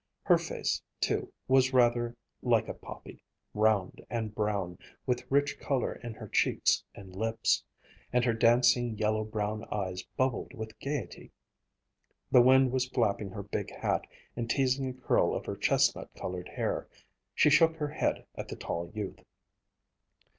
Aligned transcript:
Her 0.23 0.39
face, 0.39 0.81
too, 0.99 1.31
was 1.47 1.73
rather 1.75 2.17
like 2.41 2.67
a 2.67 2.73
poppy, 2.73 3.23
round 3.53 4.03
and 4.09 4.33
brown, 4.33 4.79
with 5.05 5.29
rich 5.29 5.59
color 5.59 5.93
in 5.93 6.15
her 6.15 6.27
cheeks 6.27 6.83
and 6.95 7.15
lips, 7.15 7.63
and 8.11 8.25
her 8.25 8.33
dancing 8.33 8.97
yellow 8.97 9.23
brown 9.23 9.63
eyes 9.71 10.01
bubbled 10.17 10.55
with 10.55 10.79
gayety. 10.79 11.31
The 12.31 12.41
wind 12.41 12.71
was 12.71 12.89
flapping 12.89 13.29
her 13.29 13.43
big 13.43 13.69
hat 13.69 14.07
and 14.35 14.49
teasing 14.49 14.89
a 14.89 14.93
curl 14.93 15.35
of 15.35 15.45
her 15.45 15.55
chestnut 15.55 16.09
colored 16.15 16.49
hair. 16.49 16.87
She 17.35 17.51
shook 17.51 17.75
her 17.75 17.89
head 17.89 18.25
at 18.33 18.47
the 18.47 18.55
tall 18.55 18.89
youth. 18.95 19.23